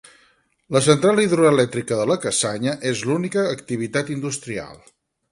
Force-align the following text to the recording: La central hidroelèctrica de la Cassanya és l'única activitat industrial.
La 0.75 0.79
central 0.85 1.19
hidroelèctrica 1.25 1.99
de 1.99 2.07
la 2.11 2.17
Cassanya 2.23 2.73
és 2.93 3.03
l'única 3.09 3.43
activitat 3.51 4.09
industrial. 4.15 4.81